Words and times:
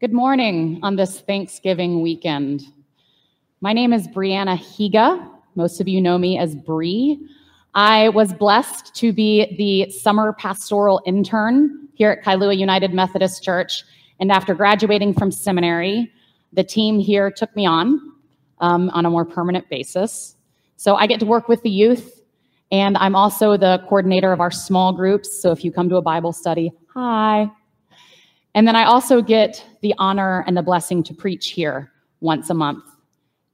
Good 0.00 0.12
morning 0.12 0.78
on 0.84 0.94
this 0.94 1.22
Thanksgiving 1.22 2.02
weekend. 2.02 2.62
My 3.60 3.72
name 3.72 3.92
is 3.92 4.06
Brianna 4.06 4.56
Higa. 4.56 5.28
Most 5.56 5.80
of 5.80 5.88
you 5.88 6.00
know 6.00 6.16
me 6.16 6.38
as 6.38 6.54
Bree. 6.54 7.18
I 7.74 8.10
was 8.10 8.32
blessed 8.32 8.94
to 8.94 9.12
be 9.12 9.56
the 9.58 9.90
summer 9.90 10.34
pastoral 10.34 11.02
intern 11.04 11.88
here 11.94 12.12
at 12.12 12.22
Kailua 12.22 12.56
United 12.56 12.94
Methodist 12.94 13.42
Church. 13.42 13.82
And 14.20 14.30
after 14.30 14.54
graduating 14.54 15.14
from 15.14 15.32
seminary, 15.32 16.12
the 16.52 16.62
team 16.62 17.00
here 17.00 17.28
took 17.32 17.56
me 17.56 17.66
on 17.66 18.00
um, 18.60 18.90
on 18.90 19.04
a 19.04 19.10
more 19.10 19.24
permanent 19.24 19.68
basis. 19.68 20.36
So 20.76 20.94
I 20.94 21.08
get 21.08 21.18
to 21.18 21.26
work 21.26 21.48
with 21.48 21.62
the 21.62 21.70
youth, 21.70 22.22
and 22.70 22.96
I'm 22.98 23.16
also 23.16 23.56
the 23.56 23.82
coordinator 23.88 24.30
of 24.30 24.40
our 24.40 24.52
small 24.52 24.92
groups. 24.92 25.42
So 25.42 25.50
if 25.50 25.64
you 25.64 25.72
come 25.72 25.88
to 25.88 25.96
a 25.96 26.02
Bible 26.02 26.32
study, 26.32 26.70
hi. 26.94 27.50
And 28.58 28.66
then 28.66 28.74
I 28.74 28.86
also 28.86 29.22
get 29.22 29.64
the 29.82 29.94
honor 29.98 30.42
and 30.48 30.56
the 30.56 30.62
blessing 30.62 31.04
to 31.04 31.14
preach 31.14 31.50
here 31.50 31.92
once 32.18 32.50
a 32.50 32.54
month 32.54 32.82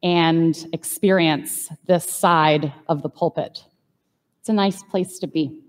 and 0.03 0.67
experience 0.73 1.69
this 1.87 2.09
side 2.09 2.73
of 2.89 3.03
the 3.03 3.11
pulpit. 3.11 3.67
It's 4.41 4.49
a 4.49 4.55
nice 4.55 4.83
place 4.83 5.19
to 5.19 5.27
be. 5.27 5.61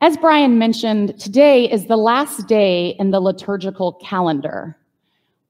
As 0.00 0.16
Brian 0.16 0.58
mentioned, 0.58 1.20
today 1.20 1.70
is 1.70 1.84
the 1.84 1.98
last 1.98 2.48
day 2.48 2.96
in 2.98 3.10
the 3.10 3.20
liturgical 3.20 3.92
calendar. 4.02 4.74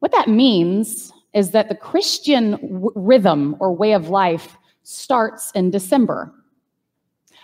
What 0.00 0.10
that 0.10 0.26
means 0.26 1.12
is 1.32 1.52
that 1.52 1.68
the 1.68 1.76
Christian 1.76 2.50
w- 2.60 2.90
rhythm 2.96 3.54
or 3.60 3.72
way 3.72 3.92
of 3.92 4.08
life 4.08 4.56
starts 4.82 5.52
in 5.52 5.70
December. 5.70 6.34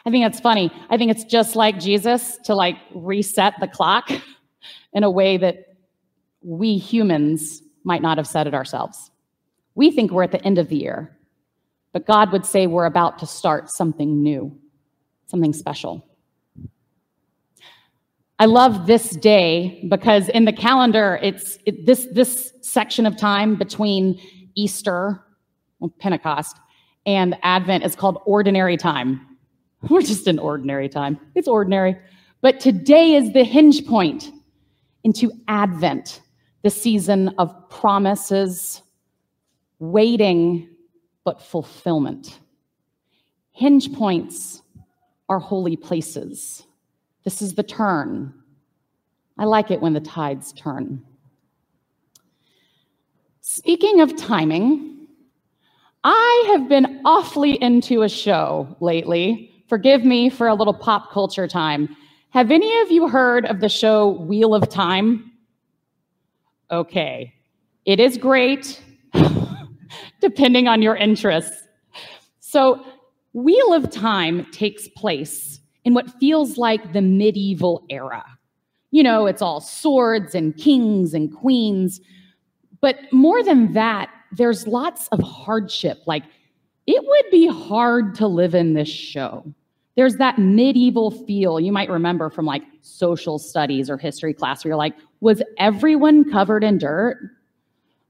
I 0.04 0.10
think 0.10 0.24
that's 0.24 0.40
funny. 0.40 0.72
I 0.90 0.96
think 0.96 1.12
it's 1.12 1.22
just 1.22 1.54
like 1.54 1.78
Jesus 1.78 2.36
to 2.38 2.56
like 2.56 2.78
reset 2.96 3.54
the 3.60 3.68
clock 3.68 4.10
in 4.92 5.04
a 5.04 5.10
way 5.10 5.36
that 5.36 5.76
we 6.42 6.78
humans 6.78 7.62
might 7.84 8.02
not 8.02 8.18
have 8.18 8.26
said 8.26 8.46
it 8.46 8.54
ourselves. 8.54 9.10
We 9.74 9.90
think 9.90 10.10
we're 10.10 10.22
at 10.22 10.32
the 10.32 10.44
end 10.44 10.58
of 10.58 10.68
the 10.68 10.76
year, 10.76 11.16
but 11.92 12.06
God 12.06 12.32
would 12.32 12.44
say 12.44 12.66
we're 12.66 12.84
about 12.84 13.18
to 13.20 13.26
start 13.26 13.70
something 13.70 14.22
new, 14.22 14.56
something 15.26 15.52
special. 15.52 16.06
I 18.38 18.46
love 18.46 18.86
this 18.86 19.10
day 19.10 19.84
because 19.88 20.28
in 20.28 20.44
the 20.44 20.52
calendar, 20.52 21.18
it's 21.22 21.58
it, 21.64 21.86
this, 21.86 22.08
this 22.12 22.52
section 22.60 23.06
of 23.06 23.16
time 23.16 23.56
between 23.56 24.20
Easter, 24.54 25.22
well, 25.78 25.94
Pentecost, 26.00 26.56
and 27.06 27.36
Advent 27.42 27.84
is 27.84 27.94
called 27.94 28.20
ordinary 28.26 28.76
time. 28.76 29.24
We're 29.88 30.02
just 30.02 30.26
in 30.26 30.38
ordinary 30.38 30.88
time. 30.88 31.18
It's 31.34 31.48
ordinary. 31.48 31.96
But 32.40 32.58
today 32.58 33.14
is 33.14 33.32
the 33.32 33.44
hinge 33.44 33.86
point 33.86 34.30
into 35.04 35.32
Advent, 35.48 36.20
the 36.62 36.70
season 36.70 37.28
of 37.38 37.68
promises, 37.68 38.82
waiting, 39.78 40.68
but 41.24 41.40
fulfillment. 41.40 42.38
Hinge 43.52 43.92
points 43.92 44.62
are 45.28 45.38
holy 45.38 45.76
places. 45.76 46.64
This 47.24 47.42
is 47.42 47.54
the 47.54 47.62
turn. 47.62 48.34
I 49.38 49.44
like 49.44 49.70
it 49.70 49.80
when 49.80 49.92
the 49.92 50.00
tides 50.00 50.52
turn. 50.52 51.04
Speaking 53.40 54.00
of 54.00 54.16
timing, 54.16 55.08
I 56.04 56.44
have 56.48 56.68
been 56.68 57.00
awfully 57.04 57.60
into 57.62 58.02
a 58.02 58.08
show 58.08 58.76
lately. 58.80 59.64
Forgive 59.68 60.04
me 60.04 60.30
for 60.30 60.48
a 60.48 60.54
little 60.54 60.74
pop 60.74 61.12
culture 61.12 61.46
time. 61.46 61.96
Have 62.32 62.50
any 62.50 62.80
of 62.80 62.90
you 62.90 63.08
heard 63.08 63.44
of 63.44 63.60
the 63.60 63.68
show 63.68 64.08
Wheel 64.08 64.54
of 64.54 64.66
Time? 64.70 65.30
Okay, 66.70 67.34
it 67.84 68.00
is 68.00 68.16
great, 68.16 68.82
depending 70.22 70.66
on 70.66 70.80
your 70.80 70.96
interests. 70.96 71.68
So, 72.40 72.82
Wheel 73.34 73.74
of 73.74 73.90
Time 73.90 74.46
takes 74.50 74.88
place 74.88 75.60
in 75.84 75.92
what 75.92 76.08
feels 76.18 76.56
like 76.56 76.94
the 76.94 77.02
medieval 77.02 77.84
era. 77.90 78.24
You 78.92 79.02
know, 79.02 79.26
it's 79.26 79.42
all 79.42 79.60
swords 79.60 80.34
and 80.34 80.56
kings 80.56 81.12
and 81.12 81.30
queens. 81.30 82.00
But 82.80 82.96
more 83.12 83.42
than 83.42 83.74
that, 83.74 84.08
there's 84.32 84.66
lots 84.66 85.06
of 85.08 85.20
hardship. 85.20 85.98
Like, 86.06 86.24
it 86.86 87.04
would 87.06 87.30
be 87.30 87.46
hard 87.46 88.14
to 88.14 88.26
live 88.26 88.54
in 88.54 88.72
this 88.72 88.88
show. 88.88 89.44
There's 89.94 90.16
that 90.16 90.38
medieval 90.38 91.10
feel 91.10 91.60
you 91.60 91.72
might 91.72 91.90
remember 91.90 92.30
from 92.30 92.46
like 92.46 92.62
social 92.80 93.38
studies 93.38 93.90
or 93.90 93.98
history 93.98 94.32
class 94.32 94.64
where 94.64 94.70
you're 94.70 94.78
like, 94.78 94.94
was 95.20 95.42
everyone 95.58 96.30
covered 96.30 96.64
in 96.64 96.78
dirt? 96.78 97.18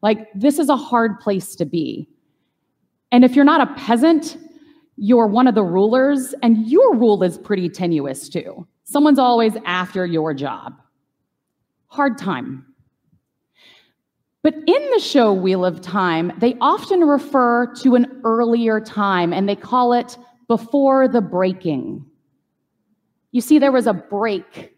Like, 0.01 0.29
this 0.35 0.59
is 0.59 0.69
a 0.69 0.77
hard 0.77 1.19
place 1.21 1.55
to 1.57 1.65
be. 1.65 2.09
And 3.11 3.25
if 3.25 3.35
you're 3.35 3.45
not 3.45 3.61
a 3.61 3.75
peasant, 3.75 4.37
you're 4.97 5.27
one 5.27 5.47
of 5.47 5.55
the 5.55 5.63
rulers, 5.63 6.35
and 6.43 6.67
your 6.67 6.95
rule 6.95 7.23
is 7.23 7.39
pretty 7.39 7.69
tenuous 7.69 8.29
too. 8.29 8.67
Someone's 8.85 9.19
always 9.19 9.55
after 9.65 10.07
your 10.07 10.35
job. 10.35 10.75
Hard 11.87 12.19
time. 12.19 12.67
But 14.43 14.55
in 14.55 14.91
the 14.93 15.01
show 15.01 15.33
Wheel 15.33 15.65
of 15.65 15.81
Time, 15.81 16.33
they 16.39 16.57
often 16.61 17.01
refer 17.01 17.73
to 17.77 17.95
an 17.95 18.21
earlier 18.25 18.81
time 18.81 19.33
and 19.33 19.49
they 19.49 19.55
call 19.55 19.93
it 19.93 20.17
before 20.49 21.09
the 21.09 21.21
breaking. 21.21 22.05
You 23.31 23.41
see, 23.41 23.59
there 23.59 23.73
was 23.73 23.87
a 23.87 23.95
break 23.95 24.77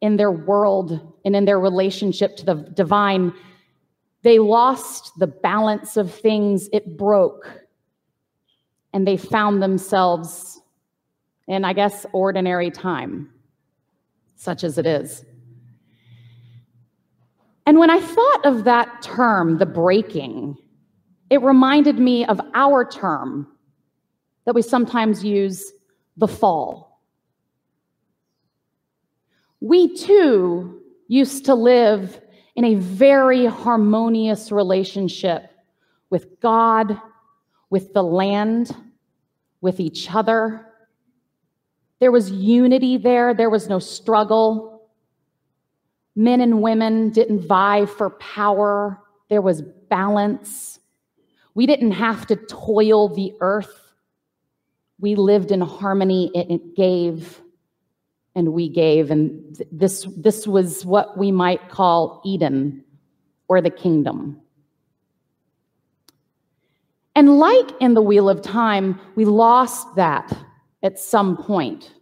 in 0.00 0.16
their 0.16 0.32
world 0.32 1.14
and 1.24 1.34
in 1.34 1.44
their 1.44 1.60
relationship 1.60 2.36
to 2.36 2.44
the 2.44 2.54
divine. 2.54 3.32
They 4.22 4.38
lost 4.38 5.12
the 5.18 5.26
balance 5.26 5.96
of 5.96 6.12
things, 6.12 6.68
it 6.72 6.96
broke, 6.96 7.66
and 8.92 9.06
they 9.06 9.16
found 9.16 9.62
themselves 9.62 10.60
in, 11.46 11.64
I 11.64 11.72
guess, 11.72 12.04
ordinary 12.12 12.70
time, 12.70 13.30
such 14.36 14.64
as 14.64 14.78
it 14.78 14.86
is. 14.86 15.24
And 17.66 17.78
when 17.78 17.90
I 17.90 18.00
thought 18.00 18.46
of 18.46 18.64
that 18.64 19.02
term, 19.02 19.58
the 19.58 19.66
breaking, 19.66 20.56
it 21.30 21.42
reminded 21.42 21.98
me 21.98 22.24
of 22.24 22.40
our 22.54 22.84
term 22.84 23.46
that 24.48 24.54
we 24.54 24.62
sometimes 24.62 25.22
use, 25.22 25.74
the 26.16 26.26
fall. 26.26 27.02
We 29.60 29.94
too 29.94 30.80
used 31.06 31.44
to 31.44 31.54
live 31.54 32.18
in 32.56 32.64
a 32.64 32.76
very 32.76 33.44
harmonious 33.44 34.50
relationship 34.50 35.50
with 36.08 36.40
God, 36.40 36.98
with 37.68 37.92
the 37.92 38.02
land, 38.02 38.74
with 39.60 39.80
each 39.80 40.10
other. 40.14 40.64
There 42.00 42.10
was 42.10 42.30
unity 42.30 42.96
there, 42.96 43.34
there 43.34 43.50
was 43.50 43.68
no 43.68 43.78
struggle. 43.78 44.88
Men 46.16 46.40
and 46.40 46.62
women 46.62 47.10
didn't 47.10 47.46
vie 47.46 47.84
for 47.84 48.08
power, 48.08 48.98
there 49.28 49.42
was 49.42 49.60
balance. 49.90 50.80
We 51.54 51.66
didn't 51.66 51.92
have 51.92 52.26
to 52.28 52.36
toil 52.36 53.14
the 53.14 53.34
earth 53.42 53.87
we 55.00 55.14
lived 55.14 55.52
in 55.52 55.60
harmony, 55.60 56.30
it 56.34 56.74
gave 56.74 57.40
and 58.34 58.52
we 58.52 58.68
gave. 58.68 59.10
And 59.10 59.56
this, 59.72 60.06
this 60.16 60.46
was 60.46 60.84
what 60.84 61.16
we 61.16 61.32
might 61.32 61.68
call 61.70 62.22
Eden 62.24 62.84
or 63.48 63.60
the 63.60 63.70
kingdom. 63.70 64.40
And 67.14 67.38
like 67.38 67.70
in 67.80 67.94
the 67.94 68.02
Wheel 68.02 68.28
of 68.28 68.42
Time, 68.42 69.00
we 69.16 69.24
lost 69.24 69.96
that 69.96 70.36
at 70.84 70.98
some 70.98 71.36
point. 71.36 71.94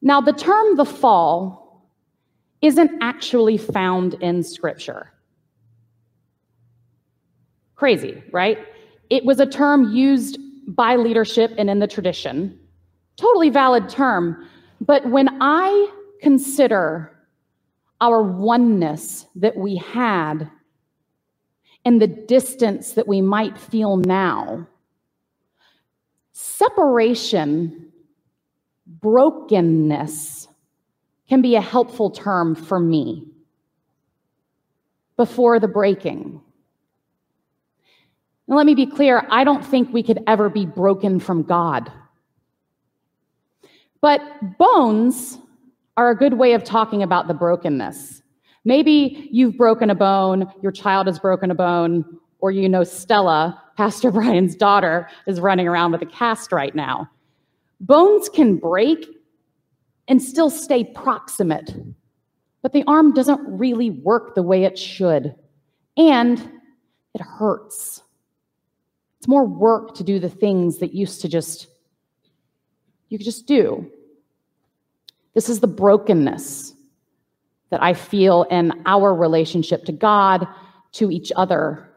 Now, 0.00 0.20
the 0.20 0.32
term 0.32 0.76
the 0.76 0.84
fall 0.84 1.88
isn't 2.60 2.92
actually 3.00 3.56
found 3.56 4.14
in 4.14 4.44
Scripture. 4.44 5.12
Crazy, 7.74 8.22
right? 8.30 8.58
It 9.10 9.24
was 9.24 9.40
a 9.40 9.46
term 9.46 9.92
used 9.92 10.38
by 10.66 10.96
leadership 10.96 11.52
and 11.58 11.70
in 11.70 11.78
the 11.78 11.86
tradition. 11.86 12.58
Totally 13.16 13.50
valid 13.50 13.88
term. 13.88 14.48
But 14.80 15.06
when 15.06 15.28
I 15.40 15.90
consider 16.20 17.16
our 18.00 18.22
oneness 18.22 19.26
that 19.36 19.56
we 19.56 19.76
had 19.76 20.50
and 21.84 22.00
the 22.00 22.06
distance 22.06 22.92
that 22.92 23.08
we 23.08 23.20
might 23.20 23.58
feel 23.58 23.96
now, 23.96 24.66
separation, 26.32 27.92
brokenness 28.86 30.48
can 31.28 31.42
be 31.42 31.56
a 31.56 31.62
helpful 31.62 32.10
term 32.10 32.54
for 32.54 32.78
me 32.78 33.26
before 35.16 35.58
the 35.58 35.68
breaking. 35.68 36.41
And 38.52 38.58
let 38.58 38.66
me 38.66 38.74
be 38.74 38.84
clear 38.84 39.26
I 39.30 39.44
don't 39.44 39.64
think 39.64 39.94
we 39.94 40.02
could 40.02 40.22
ever 40.26 40.50
be 40.50 40.66
broken 40.66 41.18
from 41.20 41.42
God. 41.42 41.90
But 44.02 44.20
bones 44.58 45.38
are 45.96 46.10
a 46.10 46.14
good 46.14 46.34
way 46.34 46.52
of 46.52 46.62
talking 46.62 47.02
about 47.02 47.28
the 47.28 47.32
brokenness. 47.32 48.20
Maybe 48.66 49.30
you've 49.32 49.56
broken 49.56 49.88
a 49.88 49.94
bone, 49.94 50.52
your 50.60 50.70
child 50.70 51.06
has 51.06 51.18
broken 51.18 51.50
a 51.50 51.54
bone, 51.54 52.04
or 52.40 52.50
you 52.50 52.68
know 52.68 52.84
Stella, 52.84 53.58
Pastor 53.78 54.10
Brian's 54.10 54.54
daughter, 54.54 55.08
is 55.26 55.40
running 55.40 55.66
around 55.66 55.92
with 55.92 56.02
a 56.02 56.06
cast 56.06 56.52
right 56.52 56.74
now. 56.74 57.08
Bones 57.80 58.28
can 58.28 58.58
break 58.58 59.06
and 60.08 60.20
still 60.20 60.50
stay 60.50 60.84
proximate, 60.84 61.74
but 62.60 62.74
the 62.74 62.84
arm 62.86 63.14
doesn't 63.14 63.40
really 63.46 63.88
work 63.88 64.34
the 64.34 64.42
way 64.42 64.64
it 64.64 64.78
should, 64.78 65.34
and 65.96 66.38
it 67.14 67.22
hurts. 67.22 68.02
It's 69.22 69.28
more 69.28 69.44
work 69.44 69.94
to 69.94 70.02
do 70.02 70.18
the 70.18 70.28
things 70.28 70.78
that 70.78 70.94
used 70.94 71.20
to 71.20 71.28
just, 71.28 71.68
you 73.08 73.18
could 73.18 73.24
just 73.24 73.46
do. 73.46 73.88
This 75.32 75.48
is 75.48 75.60
the 75.60 75.68
brokenness 75.68 76.74
that 77.70 77.80
I 77.80 77.94
feel 77.94 78.42
in 78.50 78.82
our 78.84 79.14
relationship 79.14 79.84
to 79.84 79.92
God, 79.92 80.48
to 80.94 81.08
each 81.12 81.30
other, 81.36 81.88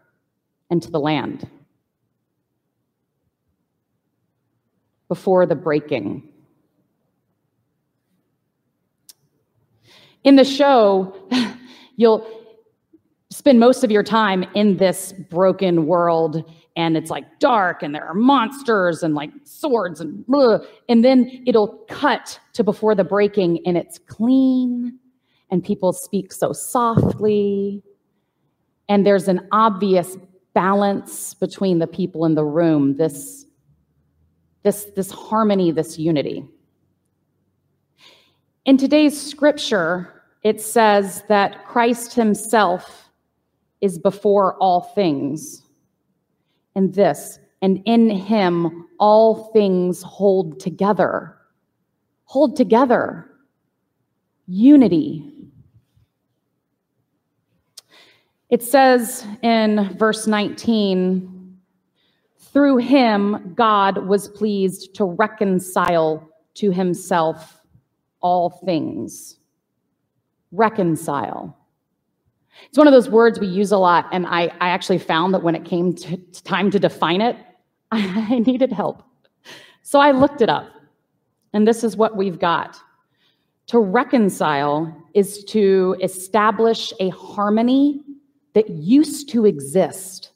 and 0.70 0.84
to 0.84 0.92
the 0.92 1.00
land. 1.00 1.50
Before 5.08 5.48
the 5.48 5.56
breaking. 5.56 6.30
In 10.24 10.36
the 10.36 10.46
show, 10.46 11.28
you'll 11.96 12.45
spend 13.36 13.60
most 13.60 13.84
of 13.84 13.92
your 13.92 14.02
time 14.02 14.46
in 14.56 14.78
this 14.78 15.12
broken 15.30 15.88
world 15.88 16.42
and 16.78 16.96
it's 16.96 17.10
like 17.10 17.26
dark 17.40 17.84
and 17.84 17.94
there 17.94 18.08
are 18.08 18.14
monsters 18.14 19.04
and 19.04 19.14
like 19.14 19.30
swords 19.44 20.00
and 20.00 20.26
blah. 20.26 20.60
and 20.88 21.04
then 21.04 21.44
it'll 21.46 21.80
cut 21.90 22.40
to 22.54 22.64
before 22.64 22.96
the 22.96 23.04
breaking 23.04 23.60
and 23.66 23.76
it's 23.76 24.00
clean 24.08 24.98
and 25.52 25.66
people 25.66 25.92
speak 25.92 26.32
so 26.32 26.54
softly 26.54 27.84
and 28.88 29.06
there's 29.06 29.28
an 29.28 29.46
obvious 29.52 30.16
balance 30.54 31.34
between 31.34 31.80
the 31.80 31.88
people 31.88 32.24
in 32.24 32.36
the 32.36 32.46
room 32.46 32.96
this 32.96 33.46
this 34.64 34.86
this 34.96 35.12
harmony 35.12 35.72
this 35.72 36.00
unity 36.00 36.42
in 38.64 38.78
today's 38.78 39.22
scripture 39.22 40.24
it 40.44 40.62
says 40.62 41.24
that 41.28 41.66
Christ 41.66 42.14
himself 42.14 43.05
is 43.86 44.00
before 44.00 44.56
all 44.58 44.82
things 44.82 45.62
and 46.76 46.94
this, 46.94 47.40
and 47.62 47.82
in 47.86 48.10
him 48.10 48.88
all 49.00 49.52
things 49.54 50.02
hold 50.02 50.60
together. 50.60 51.38
Hold 52.26 52.58
together. 52.58 53.30
Unity. 54.48 55.32
It 58.50 58.62
says 58.62 59.26
in 59.42 59.96
verse 59.98 60.28
19, 60.28 61.58
through 62.40 62.78
him, 62.78 63.54
God 63.56 64.06
was 64.08 64.28
pleased 64.28 64.96
to 64.96 65.06
reconcile 65.06 66.30
to 66.56 66.72
himself 66.72 67.62
all 68.22 68.50
things. 68.50 69.38
Reconcile. 70.52 71.58
It's 72.68 72.78
one 72.78 72.88
of 72.88 72.94
those 72.94 73.10
words 73.10 73.40
we 73.40 73.48
use 73.48 73.72
a 73.72 73.78
lot, 73.78 74.08
and 74.12 74.26
I, 74.28 74.44
I 74.62 74.70
actually 74.70 74.98
found 74.98 75.34
that 75.34 75.44
when 75.44 75.56
it 75.56 75.66
came 75.66 75.94
to, 75.96 76.18
to 76.18 76.44
time 76.44 76.72
to 76.72 76.80
define 76.80 77.22
it, 77.22 77.38
I, 77.92 78.28
I 78.32 78.40
needed 78.40 78.72
help. 78.72 79.04
So 79.82 80.00
I 80.00 80.12
looked 80.12 80.42
it 80.42 80.50
up, 80.50 80.70
and 81.54 81.68
this 81.68 81.84
is 81.84 81.96
what 81.96 82.18
we've 82.18 82.40
got. 82.40 82.78
To 83.68 83.80
reconcile 83.80 84.96
is 85.14 85.44
to 85.46 85.96
establish 86.02 86.94
a 87.00 87.10
harmony 87.10 88.02
that 88.54 88.70
used 88.70 89.30
to 89.30 89.46
exist. 89.46 90.32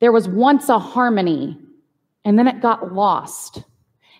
There 0.00 0.12
was 0.12 0.28
once 0.28 0.68
a 0.68 0.78
harmony, 0.78 1.58
and 2.24 2.38
then 2.38 2.46
it 2.46 2.60
got 2.60 2.92
lost. 2.92 3.62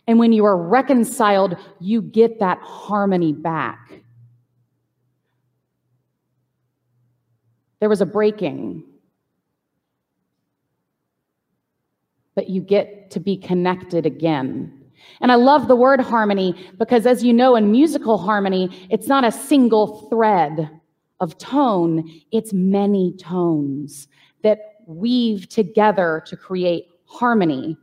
And 0.06 0.18
when 0.18 0.32
you 0.32 0.44
are 0.44 0.56
reconciled, 0.56 1.56
you 1.80 2.02
get 2.02 2.38
that 2.40 2.58
harmony 2.58 3.32
back. 3.32 4.00
There 7.84 7.90
was 7.90 8.00
a 8.00 8.06
breaking. 8.06 8.82
But 12.34 12.48
you 12.48 12.62
get 12.62 13.10
to 13.10 13.20
be 13.20 13.36
connected 13.36 14.06
again. 14.06 14.72
And 15.20 15.30
I 15.30 15.34
love 15.34 15.68
the 15.68 15.76
word 15.76 16.00
harmony 16.00 16.54
because, 16.78 17.04
as 17.04 17.22
you 17.22 17.34
know, 17.34 17.56
in 17.56 17.70
musical 17.70 18.16
harmony, 18.16 18.70
it's 18.88 19.06
not 19.06 19.22
a 19.22 19.30
single 19.30 20.08
thread 20.08 20.70
of 21.20 21.36
tone, 21.36 22.10
it's 22.32 22.54
many 22.54 23.12
tones 23.18 24.08
that 24.42 24.76
weave 24.86 25.50
together 25.50 26.24
to 26.24 26.38
create 26.38 26.86
harmony. 27.04 27.76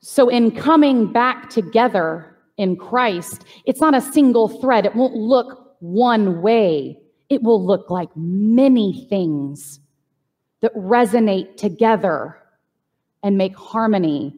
So, 0.00 0.28
in 0.28 0.50
coming 0.50 1.12
back 1.12 1.48
together 1.48 2.38
in 2.56 2.74
Christ, 2.74 3.44
it's 3.66 3.80
not 3.80 3.94
a 3.94 4.00
single 4.00 4.48
thread. 4.48 4.84
It 4.84 4.96
won't 4.96 5.14
look 5.14 5.76
one 5.78 6.42
way 6.42 6.98
it 7.28 7.42
will 7.42 7.64
look 7.64 7.90
like 7.90 8.10
many 8.16 9.06
things 9.08 9.80
that 10.60 10.74
resonate 10.74 11.56
together 11.56 12.38
and 13.22 13.38
make 13.38 13.56
harmony. 13.56 14.34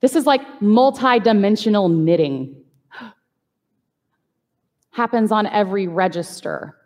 This 0.00 0.16
is 0.16 0.26
like 0.26 0.42
multi-dimensional 0.60 1.88
knitting. 1.88 2.56
Happens 4.90 5.30
on 5.30 5.46
every 5.46 5.86
register. 5.86 6.76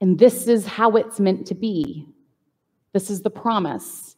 And 0.00 0.18
this 0.18 0.46
is 0.46 0.66
how 0.66 0.92
it's 0.92 1.18
meant 1.20 1.46
to 1.48 1.54
be. 1.54 2.06
This 2.92 3.10
is 3.10 3.22
the 3.22 3.30
promise. 3.30 4.16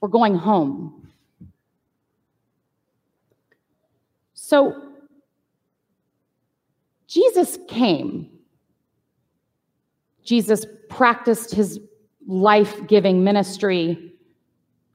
We're 0.00 0.08
going 0.08 0.34
home. 0.34 1.08
So, 4.34 4.89
Jesus 7.10 7.58
came. 7.66 8.30
Jesus 10.22 10.64
practiced 10.88 11.52
his 11.52 11.80
life 12.28 12.86
giving 12.86 13.24
ministry. 13.24 14.14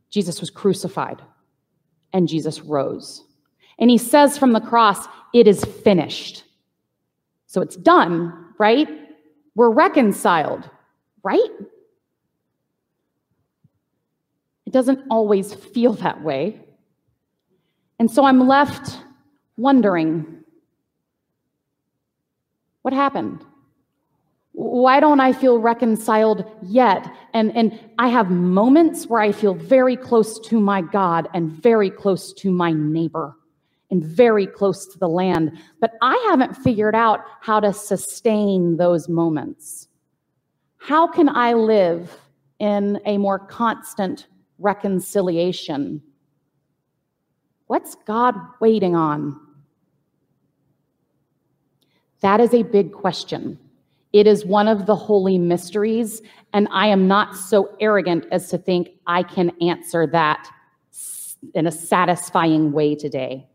Jesus 0.09 0.39
was 0.39 0.50
crucified 0.50 1.21
and 2.13 2.29
Jesus 2.29 2.62
rose. 2.62 3.25
And 3.79 3.89
he 3.89 3.97
says 3.97 4.38
from 4.38 4.53
the 4.53 4.62
cross, 4.62 5.06
It 5.33 5.45
is 5.45 5.66
finished. 5.66 6.45
So 7.47 7.61
it's 7.61 7.75
done, 7.75 8.54
right? 8.57 8.87
We're 9.56 9.71
reconciled, 9.71 10.69
right? 11.21 11.49
It 14.66 14.71
doesn't 14.71 15.04
always 15.09 15.54
feel 15.54 15.94
that 15.95 16.23
way. 16.23 16.61
And 17.99 18.09
so 18.09 18.23
I'm 18.23 18.47
left 18.47 18.99
wondering 19.57 20.44
what 22.85 22.94
happened? 22.94 23.44
Why 24.51 24.99
don't 24.99 25.19
I 25.19 25.33
feel 25.33 25.57
reconciled 25.57 26.45
yet? 26.61 27.11
And, 27.33 27.51
and 27.57 27.80
I 27.97 28.09
have 28.09 28.30
moments 28.30 29.07
where 29.07 29.21
I 29.21 29.31
feel 29.31 29.56
very 29.56 29.97
close 29.97 30.39
to 30.42 30.59
my 30.59 30.81
God 30.81 31.27
and 31.33 31.49
very 31.49 31.89
close 31.89 32.31
to 32.33 32.51
my 32.51 32.73
neighbor 32.73 33.37
and 33.89 34.04
very 34.04 34.45
close 34.45 34.85
to 34.85 34.99
the 34.99 35.09
land. 35.09 35.57
But 35.81 35.94
I 36.04 36.15
haven't 36.30 36.54
figured 36.57 36.94
out 36.94 37.21
how 37.42 37.59
to 37.59 37.73
sustain 37.73 38.77
those 38.77 39.09
moments. 39.09 39.87
How 40.77 41.07
can 41.07 41.27
I 41.27 41.54
live 41.54 42.15
in 42.59 42.99
a 43.07 43.18
more 43.18 43.39
constant 43.39 44.27
reconciliation? 44.59 46.04
What's 47.65 47.95
God 48.06 48.35
waiting 48.61 48.95
on? 48.95 49.44
That 52.25 52.41
is 52.41 52.55
a 52.55 52.63
big 52.63 52.91
question. 52.91 53.59
It 54.11 54.25
is 54.25 54.47
one 54.47 54.67
of 54.67 54.87
the 54.87 54.95
holy 54.95 55.37
mysteries, 55.37 56.23
and 56.53 56.67
I 56.71 56.87
am 56.87 57.07
not 57.07 57.35
so 57.35 57.69
arrogant 57.79 58.25
as 58.31 58.49
to 58.49 58.57
think 58.57 58.89
I 59.05 59.21
can 59.21 59.51
answer 59.61 60.07
that 60.07 60.49
in 61.53 61.67
a 61.67 61.71
satisfying 61.71 62.71
way 62.71 62.95
today. 62.95 63.47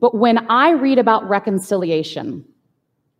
But 0.00 0.14
when 0.14 0.50
I 0.50 0.72
read 0.72 0.98
about 0.98 1.26
reconciliation, 1.26 2.44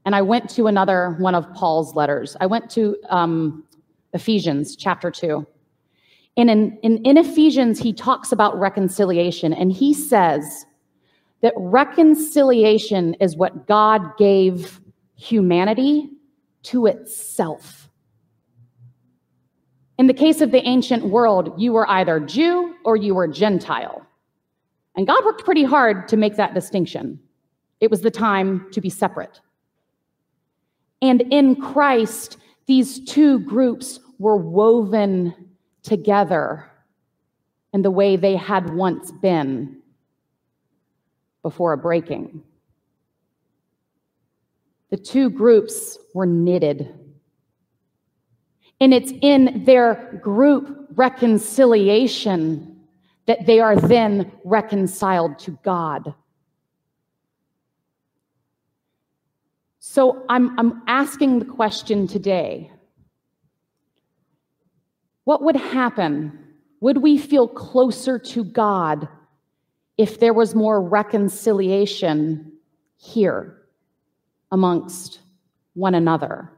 and 0.04 0.14
I 0.14 0.20
went 0.20 0.50
to 0.50 0.66
another 0.66 1.16
one 1.18 1.34
of 1.34 1.50
Paul's 1.54 1.94
letters, 1.94 2.36
I 2.42 2.44
went 2.44 2.68
to 2.72 2.98
um, 3.08 3.64
Ephesians 4.12 4.76
chapter 4.76 5.10
2. 5.10 5.46
And 6.36 6.50
in, 6.50 6.78
in, 6.82 6.98
in 7.06 7.16
Ephesians, 7.16 7.78
he 7.78 7.94
talks 7.94 8.32
about 8.32 8.60
reconciliation, 8.60 9.54
and 9.54 9.72
he 9.72 9.94
says, 9.94 10.66
that 11.44 11.52
reconciliation 11.58 13.12
is 13.20 13.36
what 13.36 13.66
God 13.66 14.16
gave 14.16 14.80
humanity 15.14 16.08
to 16.62 16.86
itself. 16.86 17.90
In 19.98 20.06
the 20.06 20.14
case 20.14 20.40
of 20.40 20.52
the 20.52 20.66
ancient 20.66 21.04
world, 21.04 21.52
you 21.60 21.74
were 21.74 21.86
either 21.90 22.18
Jew 22.18 22.74
or 22.86 22.96
you 22.96 23.14
were 23.14 23.28
Gentile. 23.28 24.06
And 24.96 25.06
God 25.06 25.22
worked 25.22 25.44
pretty 25.44 25.64
hard 25.64 26.08
to 26.08 26.16
make 26.16 26.36
that 26.36 26.54
distinction. 26.54 27.20
It 27.78 27.90
was 27.90 28.00
the 28.00 28.10
time 28.10 28.66
to 28.72 28.80
be 28.80 28.88
separate. 28.88 29.42
And 31.02 31.24
in 31.30 31.56
Christ, 31.56 32.38
these 32.64 33.04
two 33.04 33.40
groups 33.40 34.00
were 34.18 34.38
woven 34.38 35.34
together 35.82 36.70
in 37.74 37.82
the 37.82 37.90
way 37.90 38.16
they 38.16 38.34
had 38.34 38.72
once 38.72 39.12
been 39.12 39.82
before 41.44 41.74
a 41.74 41.76
breaking. 41.76 42.42
The 44.88 44.96
two 44.96 45.28
groups 45.28 45.98
were 46.14 46.26
knitted. 46.26 46.92
And 48.80 48.94
it's 48.94 49.12
in 49.20 49.64
their 49.64 50.18
group 50.22 50.88
reconciliation 50.94 52.80
that 53.26 53.44
they 53.46 53.60
are 53.60 53.76
then 53.76 54.32
reconciled 54.42 55.38
to 55.40 55.58
God. 55.62 56.14
So 59.80 60.24
I'm, 60.30 60.58
I'm 60.58 60.82
asking 60.86 61.40
the 61.40 61.44
question 61.44 62.06
today 62.06 62.70
what 65.24 65.42
would 65.42 65.56
happen? 65.56 66.38
Would 66.80 66.98
we 66.98 67.18
feel 67.18 67.48
closer 67.48 68.18
to 68.18 68.44
God 68.44 69.08
if 69.96 70.20
there 70.20 70.34
was 70.34 70.54
more 70.54 70.82
reconciliation 70.82 72.52
here 72.96 73.62
amongst 74.50 75.20
one 75.74 75.94
another? 75.94 76.50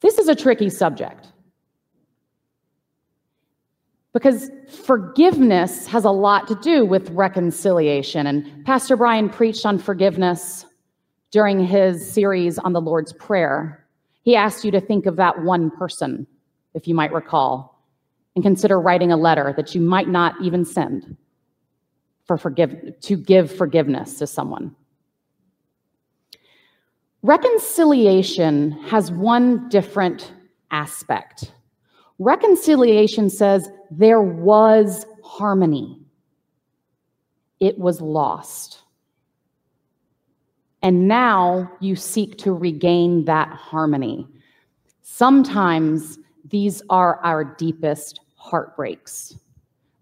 This 0.00 0.18
is 0.18 0.28
a 0.28 0.34
tricky 0.34 0.70
subject 0.70 1.28
because 4.12 4.50
forgiveness 4.68 5.86
has 5.86 6.04
a 6.04 6.10
lot 6.10 6.48
to 6.48 6.54
do 6.56 6.84
with 6.84 7.10
reconciliation. 7.10 8.26
And 8.26 8.64
Pastor 8.64 8.96
Brian 8.96 9.28
preached 9.28 9.64
on 9.64 9.78
forgiveness 9.78 10.66
during 11.30 11.64
his 11.64 12.10
series 12.10 12.58
on 12.58 12.72
the 12.72 12.80
Lord's 12.80 13.12
Prayer. 13.12 13.79
He 14.22 14.36
asked 14.36 14.64
you 14.64 14.70
to 14.72 14.80
think 14.80 15.06
of 15.06 15.16
that 15.16 15.42
one 15.42 15.70
person, 15.70 16.26
if 16.74 16.86
you 16.86 16.94
might 16.94 17.12
recall, 17.12 17.82
and 18.34 18.44
consider 18.44 18.80
writing 18.80 19.12
a 19.12 19.16
letter 19.16 19.52
that 19.56 19.74
you 19.74 19.80
might 19.80 20.08
not 20.08 20.34
even 20.42 20.64
send 20.64 21.16
for 22.26 22.36
forgive, 22.38 23.00
to 23.00 23.16
give 23.16 23.50
forgiveness 23.50 24.18
to 24.18 24.26
someone. 24.26 24.74
Reconciliation 27.22 28.70
has 28.70 29.10
one 29.10 29.68
different 29.68 30.32
aspect. 30.70 31.52
Reconciliation 32.18 33.28
says 33.30 33.68
there 33.90 34.22
was 34.22 35.06
harmony, 35.24 36.00
it 37.58 37.78
was 37.78 38.00
lost. 38.00 38.82
And 40.82 41.06
now 41.06 41.70
you 41.80 41.94
seek 41.96 42.38
to 42.38 42.52
regain 42.52 43.24
that 43.26 43.48
harmony. 43.48 44.26
Sometimes 45.02 46.18
these 46.48 46.82
are 46.88 47.20
our 47.22 47.44
deepest 47.44 48.20
heartbreaks 48.36 49.36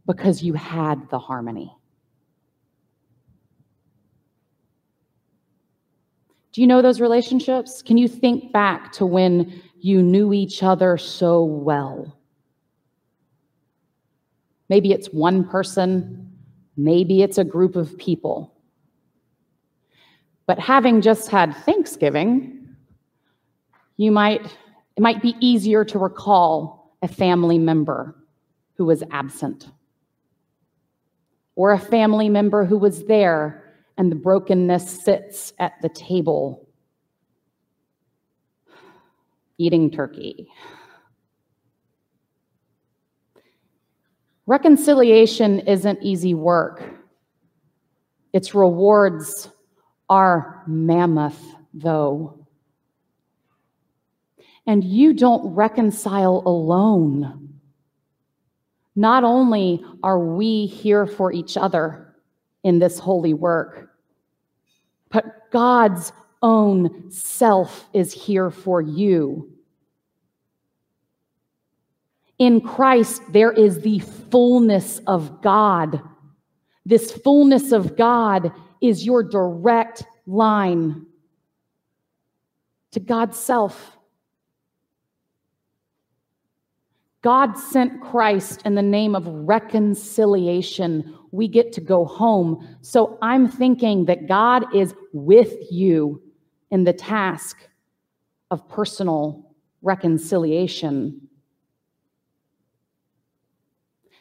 because 0.07 0.43
you 0.43 0.55
had 0.55 1.09
the 1.11 1.19
harmony. 1.19 1.75
Do 6.53 6.61
you 6.61 6.67
know 6.67 6.81
those 6.81 7.01
relationships? 7.01 7.83
Can 7.83 7.99
you 7.99 8.09
think 8.09 8.53
back 8.53 8.93
to 8.93 9.07
when 9.07 9.63
you 9.81 10.03
knew 10.03 10.33
each 10.33 10.63
other 10.63 10.97
so 10.97 11.45
well? 11.45 12.19
Maybe 14.69 14.93
it's 14.93 15.09
one 15.09 15.45
person, 15.49 16.31
maybe 16.77 17.23
it's 17.23 17.39
a 17.39 17.45
group 17.45 17.77
of 17.77 17.97
people. 17.99 18.58
But 20.49 20.59
having 20.59 21.03
just 21.03 21.29
had 21.29 21.55
Thanksgiving, 21.55 22.75
you 23.99 24.11
might 24.11 24.47
it 24.97 25.01
might 25.03 25.21
be 25.21 25.37
easier 25.41 25.85
to 25.85 25.99
recall 25.99 26.97
a 27.03 27.07
family 27.07 27.59
member 27.59 28.17
who 28.75 28.87
was 28.87 29.05
absent 29.11 29.69
or 31.55 31.73
a 31.73 31.79
family 31.79 32.31
member 32.31 32.65
who 32.65 32.79
was 32.79 33.05
there 33.05 33.63
and 33.99 34.11
the 34.11 34.17
brokenness 34.17 35.05
sits 35.05 35.53
at 35.59 35.75
the 35.83 35.91
table 35.91 36.67
eating 39.59 39.91
turkey. 39.91 40.49
Reconciliation 44.47 45.61
isn't 45.61 45.99
easy 46.03 46.33
work. 46.33 46.83
Its 48.33 48.55
rewards 48.55 49.51
are 50.09 50.63
mammoth, 50.67 51.41
though. 51.75 52.47
And 54.67 54.85
you 54.85 55.15
don't 55.15 55.55
reconcile 55.55 56.43
alone. 56.45 57.59
Not 58.95 59.25
only 59.25 59.85
are 60.03 60.19
we 60.19 60.67
here 60.67 61.07
for 61.07 61.33
each 61.33 61.57
other 61.57 62.15
in 62.65 62.79
this 62.79 62.99
holy 62.99 63.33
work, 63.33 63.91
but 65.11 65.51
God's 65.51 66.13
own 66.43 67.11
self 67.11 67.89
is 67.93 68.13
here 68.13 68.51
for 68.51 68.81
you. 68.83 69.53
In 72.39 72.61
Christ, 72.61 73.23
there 73.33 73.53
is 73.53 73.81
the 73.81 73.99
fullness 73.99 75.01
of 75.07 75.43
God. 75.43 76.01
This 76.85 77.11
fullness 77.11 77.73
of 77.73 77.97
God 77.97 78.53
is 78.81 79.05
your 79.05 79.23
direct 79.23 80.05
line 80.27 81.07
to 82.93 83.01
God's 83.01 83.39
self. 83.39 83.97
God 87.23 87.59
sent 87.59 88.01
Christ 88.01 88.63
in 88.65 88.75
the 88.75 88.83
name 88.83 89.15
of 89.17 89.27
reconciliation. 89.27 91.17
We 91.33 91.49
get 91.49 91.73
to 91.73 91.81
go 91.81 92.05
home. 92.05 92.79
So 92.81 93.19
I'm 93.21 93.49
thinking 93.49 94.05
that 94.05 94.29
God 94.29 94.75
is 94.75 94.95
with 95.13 95.55
you 95.71 96.23
in 96.71 96.85
the 96.85 96.93
task 96.93 97.69
of 98.51 98.69
personal 98.69 99.55
reconciliation. 99.83 101.29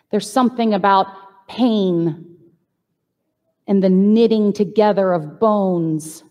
There's 0.10 0.30
something 0.30 0.74
about 0.74 1.08
pain 1.48 2.37
and 3.68 3.84
the 3.84 3.90
knitting 3.90 4.54
together 4.54 5.14
of 5.14 5.40
bones 5.40 6.24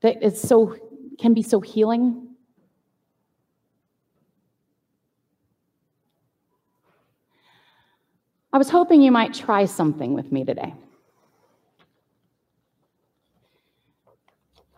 that 0.00 0.36
so 0.36 0.76
can 1.18 1.34
be 1.34 1.42
so 1.42 1.60
healing. 1.60 2.28
I 8.52 8.58
was 8.58 8.70
hoping 8.70 9.02
you 9.02 9.10
might 9.10 9.34
try 9.34 9.64
something 9.64 10.14
with 10.14 10.30
me 10.30 10.44
today. 10.44 10.74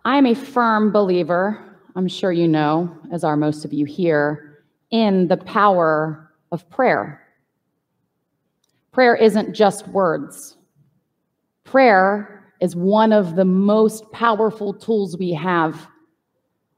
I 0.04 0.16
am 0.16 0.26
a 0.26 0.34
firm 0.34 0.92
believer 0.92 1.66
i'm 1.96 2.06
sure 2.06 2.30
you 2.30 2.46
know 2.46 2.94
as 3.10 3.24
are 3.24 3.36
most 3.36 3.64
of 3.64 3.72
you 3.72 3.84
here 3.84 4.62
in 4.90 5.26
the 5.28 5.36
power 5.38 6.30
of 6.52 6.68
prayer 6.70 7.25
Prayer 8.96 9.14
isn't 9.14 9.52
just 9.52 9.86
words. 9.88 10.56
Prayer 11.64 12.50
is 12.62 12.74
one 12.74 13.12
of 13.12 13.36
the 13.36 13.44
most 13.44 14.10
powerful 14.10 14.72
tools 14.72 15.18
we 15.18 15.34
have 15.34 15.86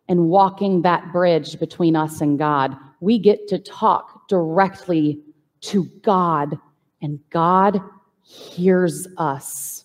in 0.08 0.24
walking 0.24 0.82
that 0.82 1.12
bridge 1.12 1.60
between 1.60 1.94
us 1.94 2.20
and 2.20 2.36
God. 2.36 2.76
We 2.98 3.20
get 3.20 3.46
to 3.46 3.58
talk 3.60 4.26
directly 4.26 5.20
to 5.60 5.84
God, 6.02 6.58
and 7.00 7.20
God 7.30 7.80
hears 8.24 9.06
us. 9.16 9.84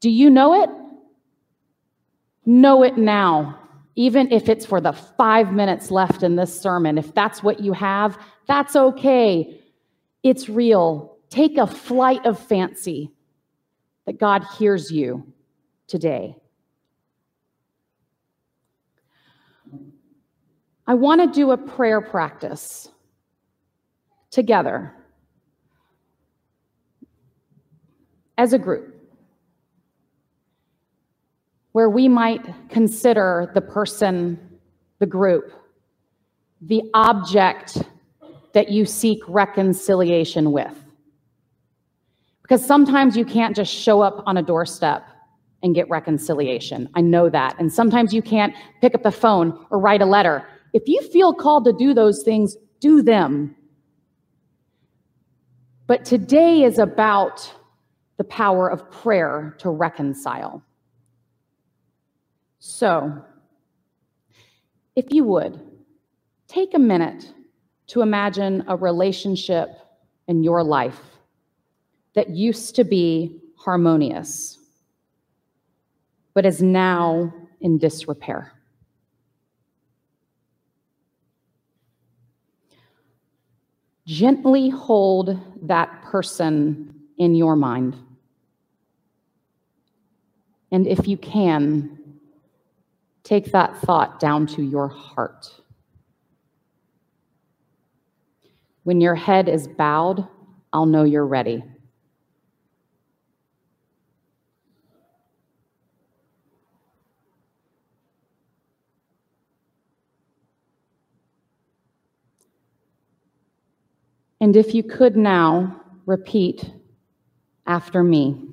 Do 0.00 0.08
you 0.08 0.30
know 0.30 0.62
it? 0.62 0.70
Know 2.46 2.82
it 2.82 2.96
now, 2.96 3.58
even 3.94 4.32
if 4.32 4.48
it's 4.48 4.64
for 4.64 4.80
the 4.80 4.94
five 4.94 5.52
minutes 5.52 5.90
left 5.90 6.22
in 6.22 6.36
this 6.36 6.58
sermon. 6.58 6.96
If 6.96 7.12
that's 7.12 7.42
what 7.42 7.60
you 7.60 7.74
have, 7.74 8.18
that's 8.48 8.74
okay. 8.74 9.60
It's 10.22 10.48
real 10.48 11.15
take 11.30 11.58
a 11.58 11.66
flight 11.66 12.24
of 12.24 12.38
fancy 12.38 13.12
that 14.06 14.18
God 14.18 14.44
hears 14.58 14.90
you 14.90 15.32
today. 15.86 16.36
I 20.86 20.94
want 20.94 21.20
to 21.20 21.26
do 21.26 21.50
a 21.50 21.56
prayer 21.56 22.00
practice 22.00 22.88
together 24.30 24.92
as 28.38 28.52
a 28.52 28.58
group 28.58 28.94
where 31.72 31.90
we 31.90 32.08
might 32.08 32.42
consider 32.70 33.50
the 33.54 33.60
person, 33.60 34.38
the 34.98 35.06
group, 35.06 35.52
the 36.60 36.82
object 36.94 37.82
that 38.54 38.70
you 38.70 38.86
seek 38.86 39.18
reconciliation 39.28 40.52
with. 40.52 40.85
Because 42.46 42.64
sometimes 42.64 43.16
you 43.16 43.24
can't 43.24 43.56
just 43.56 43.74
show 43.74 44.02
up 44.02 44.22
on 44.24 44.36
a 44.36 44.42
doorstep 44.42 45.04
and 45.64 45.74
get 45.74 45.90
reconciliation. 45.90 46.88
I 46.94 47.00
know 47.00 47.28
that. 47.28 47.56
And 47.58 47.72
sometimes 47.72 48.14
you 48.14 48.22
can't 48.22 48.54
pick 48.80 48.94
up 48.94 49.02
the 49.02 49.10
phone 49.10 49.66
or 49.70 49.80
write 49.80 50.00
a 50.00 50.06
letter. 50.06 50.46
If 50.72 50.84
you 50.86 51.02
feel 51.10 51.34
called 51.34 51.64
to 51.64 51.72
do 51.72 51.92
those 51.92 52.22
things, 52.22 52.56
do 52.78 53.02
them. 53.02 53.56
But 55.88 56.04
today 56.04 56.62
is 56.62 56.78
about 56.78 57.52
the 58.16 58.22
power 58.22 58.68
of 58.68 58.88
prayer 58.92 59.56
to 59.58 59.70
reconcile. 59.70 60.62
So, 62.60 63.24
if 64.94 65.06
you 65.10 65.24
would, 65.24 65.60
take 66.46 66.74
a 66.74 66.78
minute 66.78 67.28
to 67.88 68.02
imagine 68.02 68.62
a 68.68 68.76
relationship 68.76 69.68
in 70.28 70.44
your 70.44 70.62
life 70.62 71.15
that 72.16 72.30
used 72.30 72.74
to 72.74 72.82
be 72.82 73.40
harmonious, 73.56 74.58
but 76.32 76.46
is 76.46 76.62
now 76.62 77.32
in 77.60 77.76
disrepair. 77.76 78.52
Gently 84.06 84.70
hold 84.70 85.38
that 85.62 86.02
person 86.04 86.94
in 87.18 87.34
your 87.34 87.54
mind. 87.54 87.96
And 90.72 90.86
if 90.86 91.06
you 91.06 91.18
can, 91.18 91.98
take 93.24 93.52
that 93.52 93.76
thought 93.78 94.20
down 94.20 94.46
to 94.46 94.62
your 94.62 94.88
heart. 94.88 95.50
When 98.84 99.02
your 99.02 99.16
head 99.16 99.48
is 99.48 99.68
bowed, 99.68 100.26
I'll 100.72 100.86
know 100.86 101.04
you're 101.04 101.26
ready. 101.26 101.62
And 114.46 114.54
if 114.54 114.76
you 114.76 114.84
could 114.84 115.16
now 115.16 115.82
repeat 116.06 116.70
after 117.66 118.04
me 118.04 118.46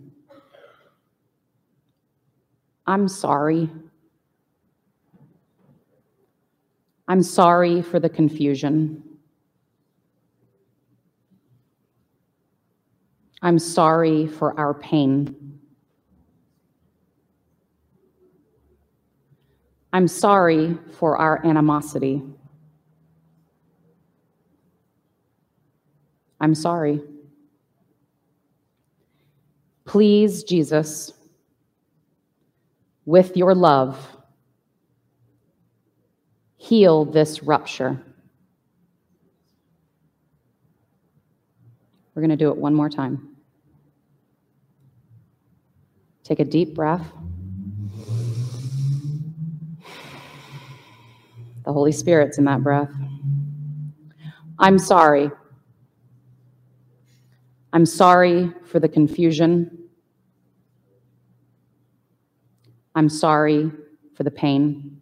I'm 2.88 3.07
sorry. 3.07 3.69
I'm 7.07 7.21
sorry 7.21 7.83
for 7.83 8.00
the 8.00 8.09
confusion. 8.09 9.03
I'm 13.43 13.59
sorry 13.59 14.25
for 14.25 14.59
our 14.59 14.73
pain. 14.73 15.59
I'm 19.93 20.07
sorry 20.07 20.75
for 20.97 21.17
our 21.17 21.45
animosity. 21.45 22.23
I'm 26.43 26.55
sorry. 26.55 27.00
Please, 29.85 30.43
Jesus, 30.43 31.13
with 33.05 33.38
your 33.38 33.55
love, 33.55 33.97
heal 36.57 37.05
this 37.05 37.43
rupture. 37.43 37.97
We're 42.13 42.21
going 42.21 42.29
to 42.29 42.36
do 42.36 42.49
it 42.49 42.58
one 42.58 42.75
more 42.75 42.89
time. 42.89 43.38
Take 46.25 46.41
a 46.41 46.45
deep 46.45 46.75
breath. 46.75 47.08
The 51.63 51.71
Holy 51.71 51.93
Spirit's 51.93 52.38
in 52.38 52.43
that 52.43 52.62
breath. 52.62 52.91
I'm 54.60 54.77
sorry 54.77 55.32
I'm 57.73 57.88
sorry 57.88 58.53
for 58.65 58.79
the 58.79 58.88
confusion. 58.88 59.89
I'm 62.93 63.09
sorry 63.09 63.71
for 64.15 64.23
the 64.23 64.29
pain. 64.29 65.01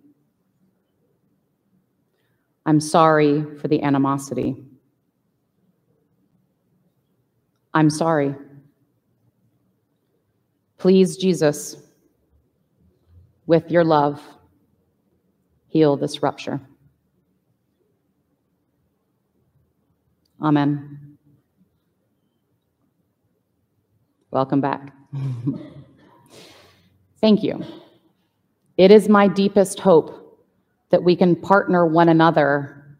I'm 2.66 2.80
sorry 2.80 3.44
for 3.58 3.68
the 3.68 3.84
animosity. 3.84 4.56
I'm 7.74 7.90
sorry. 7.90 8.36
Please, 10.78 11.18
Jesus, 11.18 11.76
with 13.48 13.70
your 13.70 13.84
love, 13.84 14.22
heal 15.68 15.98
this 15.98 16.24
rupture. 16.24 16.62
Amen. 20.42 21.11
Welcome 24.32 24.62
back. 24.62 24.94
Thank 27.20 27.44
you. 27.44 27.66
It 28.78 28.90
is 28.90 29.10
my 29.10 29.28
deepest 29.28 29.82
hope 29.82 30.48
that 30.90 31.04
we 31.04 31.18
can 31.18 31.36
partner 31.36 31.86
one 31.86 32.08
another 32.08 32.98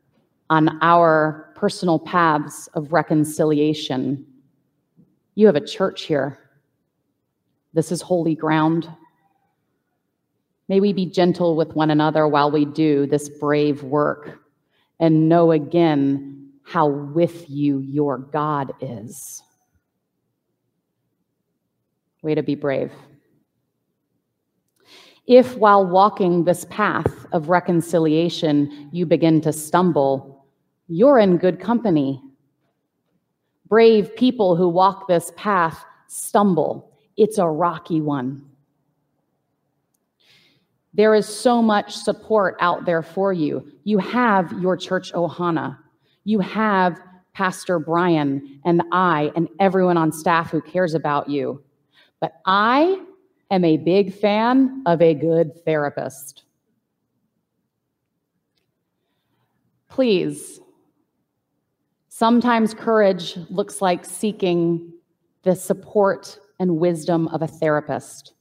on 0.50 0.78
our 0.82 1.54
personal 1.56 2.00
paths 2.00 2.68
of 2.74 2.92
reconciliation. 2.92 4.26
You 5.36 5.46
have 5.46 5.56
a 5.56 5.66
church 5.66 6.04
here. 6.04 6.38
This 7.74 7.94
is 7.94 8.02
holy 8.02 8.36
ground. 8.36 8.90
May 10.68 10.82
we 10.82 10.92
be 10.92 11.06
gentle 11.06 11.56
with 11.56 11.74
one 11.76 11.92
another 11.92 12.28
while 12.28 12.52
we 12.52 12.66
do 12.66 13.08
this 13.08 13.30
brave 13.30 13.84
work 13.84 14.42
and 15.00 15.30
know 15.30 15.54
again 15.54 16.52
how 16.64 16.88
with 16.88 17.50
you 17.50 17.80
your 17.80 18.18
God 18.18 18.74
is. 18.82 19.42
Way 22.22 22.36
to 22.36 22.44
be 22.44 22.56
brave. 22.56 22.92
If 25.28 25.56
while 25.58 25.86
walking 25.86 26.44
this 26.44 26.66
path 26.66 27.26
of 27.32 27.50
reconciliation 27.50 28.90
you 28.92 29.06
begin 29.06 29.42
to 29.42 29.54
stumble, 29.54 30.46
you're 30.88 31.20
in 31.20 31.38
good 31.38 31.60
company. 31.60 32.22
Brave 33.68 34.16
people 34.16 34.56
who 34.56 34.68
walk 34.68 35.08
this 35.08 35.32
path 35.38 35.86
stumble. 36.08 36.92
It's 37.16 37.38
a 37.38 37.48
rocky 37.48 38.02
one. 38.02 38.46
There 40.94 41.16
is 41.16 41.26
so 41.26 41.62
much 41.62 41.96
support 41.96 42.58
out 42.60 42.86
there 42.86 43.02
for 43.02 43.32
you. 43.32 43.66
You 43.86 43.98
have 44.00 44.52
your 44.62 44.76
church 44.76 45.14
Ohana. 45.14 45.78
You 46.26 46.40
have 46.40 47.00
Pastor 47.34 47.80
Brian 47.80 48.60
and 48.66 48.84
I 48.92 49.32
and 49.36 49.48
everyone 49.60 49.96
on 49.96 50.12
staff 50.12 50.52
who 50.52 50.62
cares 50.62 50.94
about 50.94 51.30
you. 51.30 51.64
But 52.22 52.40
I 52.46 53.02
am 53.50 53.66
a 53.66 53.78
big 53.78 54.14
fan 54.14 54.84
of 54.86 55.02
a 55.02 55.14
good 55.14 55.66
therapist. 55.66 56.44
Please, 59.90 60.62
sometimes 62.08 62.74
courage 62.74 63.38
looks 63.50 63.82
like 63.82 64.06
seeking 64.06 64.94
the 65.44 65.56
support 65.56 66.40
and 66.60 66.78
wisdom 66.78 67.28
of 67.30 67.42
a 67.42 67.48
therapist. 67.48 68.34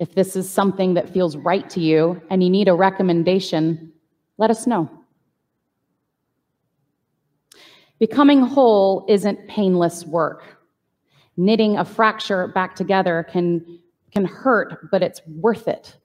If 0.00 0.14
this 0.14 0.34
is 0.34 0.50
something 0.50 0.94
that 0.94 1.10
feels 1.10 1.36
right 1.36 1.68
to 1.70 1.80
you 1.80 2.20
and 2.30 2.42
you 2.42 2.50
need 2.50 2.66
a 2.66 2.74
recommendation, 2.74 3.92
let 4.38 4.50
us 4.50 4.66
know. 4.66 4.90
Becoming 8.00 8.40
whole 8.40 9.04
isn't 9.08 9.46
painless 9.46 10.04
work 10.04 10.53
knitting 11.36 11.76
a 11.76 11.84
fracture 11.84 12.48
back 12.48 12.74
together 12.76 13.26
can, 13.30 13.80
can 14.12 14.24
hurt, 14.24 14.90
but 14.90 15.02
it's 15.02 15.20
worth 15.26 15.68
it 15.68 15.96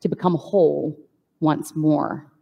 to 0.00 0.08
become 0.08 0.34
whole 0.34 0.98
once 1.40 1.74
more. 1.76 2.32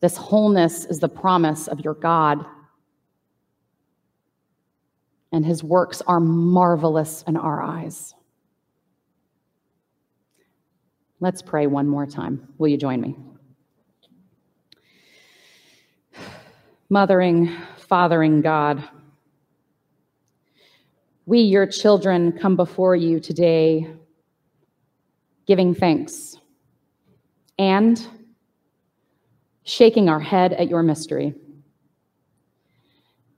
This 0.00 0.16
wholeness 0.16 0.84
is 0.84 1.00
the 1.00 1.08
promise 1.08 1.66
of 1.66 1.80
your 1.80 1.94
God. 1.94 2.44
And 5.32 5.44
his 5.44 5.62
works 5.62 6.00
are 6.06 6.20
marvelous 6.20 7.22
in 7.26 7.36
our 7.36 7.60
eyes. 7.62 8.14
Let's 11.20 11.42
pray 11.42 11.66
one 11.66 11.88
more 11.88 12.06
time. 12.06 12.48
Will 12.58 12.68
you 12.68 12.76
join 12.76 13.00
me? 13.00 13.16
Mothering, 16.88 17.50
fathering 17.76 18.40
God, 18.40 18.88
we, 21.28 21.40
your 21.40 21.66
children, 21.66 22.32
come 22.32 22.56
before 22.56 22.96
you 22.96 23.20
today 23.20 23.86
giving 25.46 25.74
thanks 25.74 26.38
and 27.58 28.08
shaking 29.62 30.08
our 30.08 30.20
head 30.20 30.54
at 30.54 30.70
your 30.70 30.82
mystery. 30.82 31.34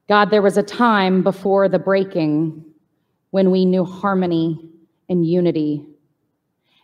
God, 0.08 0.30
there 0.30 0.40
was 0.40 0.56
a 0.56 0.62
time 0.62 1.24
before 1.24 1.68
the 1.68 1.80
breaking 1.80 2.64
when 3.30 3.50
we 3.50 3.64
knew 3.64 3.84
harmony 3.84 4.70
and 5.08 5.26
unity. 5.26 5.84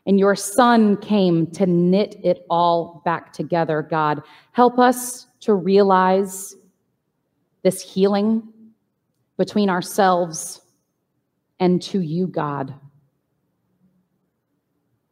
And 0.07 0.19
your 0.19 0.35
son 0.35 0.97
came 0.97 1.47
to 1.53 1.67
knit 1.67 2.17
it 2.25 2.45
all 2.51 3.01
back 3.05 3.33
together, 3.33 3.81
God. 3.81 4.25
Help 4.51 4.81
us 4.81 5.29
to 5.43 5.55
realize 5.55 6.57
this 7.63 7.81
healing 7.81 8.43
between 9.37 9.71
ourselves 9.71 10.63
and 11.59 11.81
to 11.83 12.01
you, 12.01 12.27
God. 12.27 12.75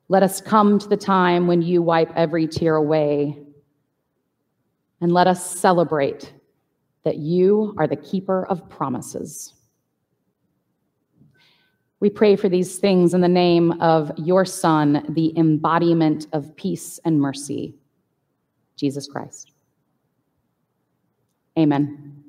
Let 0.08 0.22
us 0.22 0.40
come 0.40 0.78
to 0.78 0.88
the 0.88 0.96
time 0.96 1.46
when 1.46 1.62
you 1.62 1.82
wipe 1.82 2.10
every 2.14 2.46
tear 2.46 2.76
away. 2.76 3.38
And 5.00 5.12
let 5.12 5.26
us 5.26 5.58
celebrate 5.58 6.32
that 7.04 7.16
you 7.16 7.74
are 7.78 7.86
the 7.86 7.96
keeper 7.96 8.46
of 8.46 8.68
promises. 8.68 9.54
We 12.00 12.10
pray 12.10 12.36
for 12.36 12.48
these 12.48 12.78
things 12.78 13.14
in 13.14 13.22
the 13.22 13.28
name 13.28 13.80
of 13.80 14.12
your 14.18 14.44
Son, 14.44 15.04
the 15.10 15.36
embodiment 15.38 16.26
of 16.32 16.54
peace 16.56 17.00
and 17.04 17.18
mercy, 17.18 17.76
Jesus 18.76 19.06
Christ. 19.06 19.52
Amen. 21.58 22.14